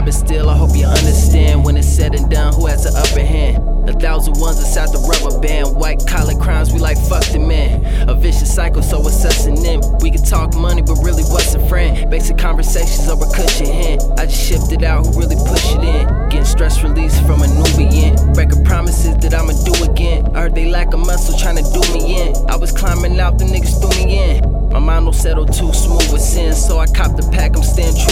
but 0.00 0.14
still, 0.14 0.48
I 0.48 0.56
hope 0.56 0.76
you 0.76 0.86
understand 0.86 1.64
when 1.64 1.76
it's 1.76 1.88
said 1.88 2.14
and 2.14 2.30
done 2.30 2.54
who 2.54 2.66
has 2.66 2.84
the 2.84 2.98
upper 2.98 3.24
hand. 3.24 3.58
A 3.88 3.92
thousand 3.92 4.38
ones 4.38 4.58
inside 4.58 4.88
the 4.88 4.98
rubber 5.10 5.40
band. 5.40 5.74
White 5.74 6.06
collar 6.06 6.38
crimes, 6.38 6.72
we 6.72 6.78
like 6.78 6.96
fuck 6.96 7.24
the 7.26 7.40
man. 7.40 7.82
A 8.08 8.14
vicious 8.14 8.54
cycle, 8.54 8.80
so 8.80 9.00
it's 9.00 9.24
us 9.24 9.46
and 9.46 9.58
them. 9.58 9.80
We 9.98 10.12
can 10.12 10.22
talk 10.22 10.54
money, 10.54 10.82
but 10.82 11.02
really 11.02 11.24
what's 11.24 11.54
a 11.54 11.68
friend? 11.68 12.08
Basic 12.08 12.38
conversations 12.38 13.08
over 13.08 13.26
cushion 13.34 13.66
hand. 13.66 14.00
I 14.18 14.26
just 14.26 14.40
shifted 14.40 14.84
out 14.84 15.04
who 15.04 15.18
really 15.18 15.34
push 15.34 15.74
it 15.74 15.82
in. 15.82 16.06
Getting 16.28 16.44
stress 16.44 16.82
release 16.84 17.18
from 17.26 17.42
a 17.42 17.48
Nubian. 17.48 18.14
Breaking 18.34 18.64
promises 18.64 19.16
that 19.18 19.34
I'ma 19.34 19.52
do 19.66 19.74
again. 19.90 20.30
I 20.34 20.42
heard 20.42 20.54
they 20.54 20.70
lack 20.70 20.94
a 20.94 20.96
muscle 20.96 21.36
trying 21.36 21.56
to 21.56 21.66
do 21.74 21.82
me 21.92 22.22
in. 22.22 22.36
I 22.48 22.56
was 22.56 22.70
climbing 22.70 23.18
out, 23.18 23.38
the 23.38 23.44
niggas 23.44 23.80
threw 23.80 24.06
me 24.06 24.38
in. 24.38 24.62
My 24.70 24.78
mind 24.78 25.04
don't 25.04 25.12
settle 25.12 25.44
too 25.44 25.72
smooth 25.74 26.10
with 26.12 26.22
sin, 26.22 26.54
so 26.54 26.78
I 26.78 26.86
cop 26.86 27.16
the 27.16 27.28
pack, 27.30 27.56
I'm 27.56 27.62
staying 27.62 27.92
true. 27.92 28.11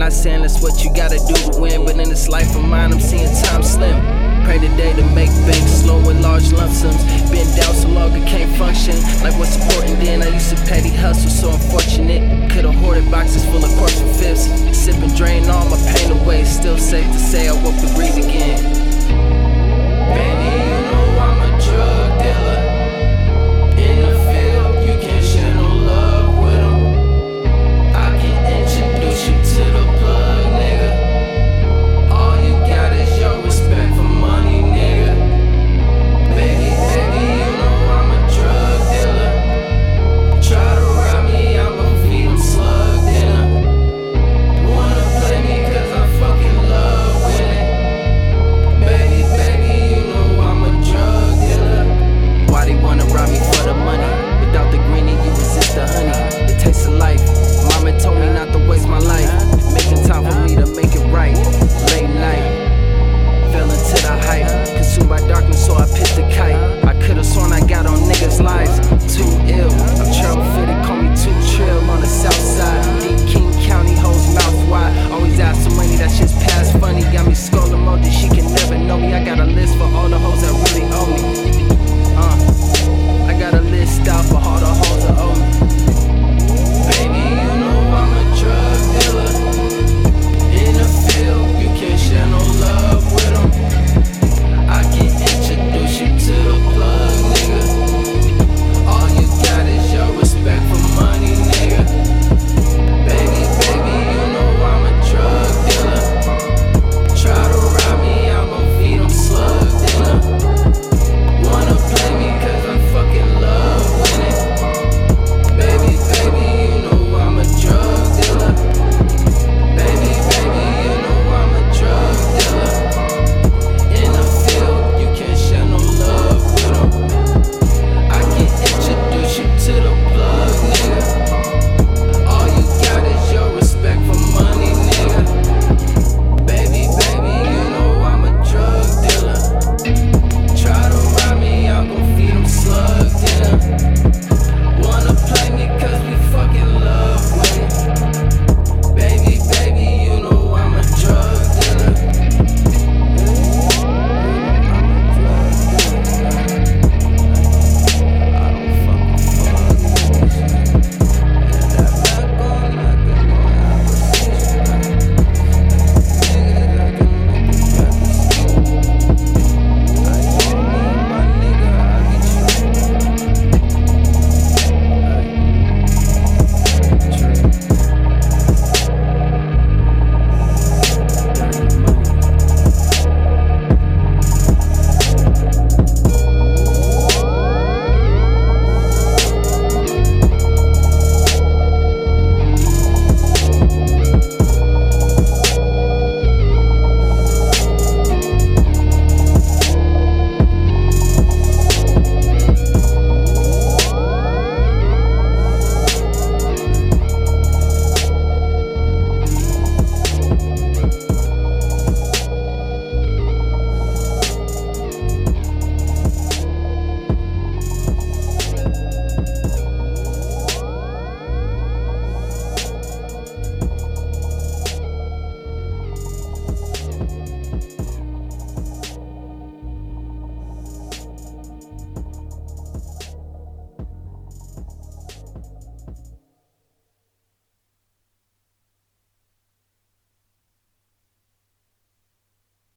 Not 0.00 0.14
saying 0.14 0.42
it's 0.44 0.62
what 0.62 0.82
you 0.82 0.90
gotta 0.94 1.18
do 1.18 1.34
to 1.52 1.60
win, 1.60 1.84
but 1.84 1.98
in 1.98 2.08
this 2.08 2.26
life 2.26 2.56
of 2.56 2.64
mine, 2.64 2.90
I'm 2.90 3.00
seeing 3.00 3.28
time 3.44 3.62
slim. 3.62 4.00
Pray 4.46 4.58
today 4.58 4.94
to 4.94 5.04
make 5.14 5.28
bank 5.44 5.68
slow 5.68 5.98
with 5.98 6.18
large 6.22 6.50
lump 6.52 6.72
sums. 6.72 7.04
Been 7.30 7.44
down 7.54 7.74
so 7.74 7.88
long 7.88 8.10
I 8.12 8.24
can't 8.24 8.50
function. 8.56 8.96
Like 9.22 9.38
what's 9.38 9.60
important 9.60 10.00
then? 10.00 10.22
I 10.22 10.28
used 10.28 10.56
to 10.56 10.64
petty 10.64 10.88
hustle, 10.88 11.28
so 11.28 11.50
unfortunate. 11.52 12.50
Could've 12.50 12.74
hoarded 12.76 13.10
boxes 13.10 13.44
full 13.44 13.62
of 13.62 13.70
corks 13.76 14.00
and 14.00 14.16
fifths. 14.16 14.48
Sip 14.74 14.96
and 14.96 15.14
drain 15.14 15.44
all 15.50 15.68
my 15.68 15.76
pain 15.92 16.10
away. 16.12 16.44
Still 16.44 16.78
safe 16.78 17.04
to 17.04 17.18
say 17.18 17.48
I 17.48 17.52
woke 17.62 17.76
to 17.76 17.94
breathe 17.94 18.24
again. 18.24 18.89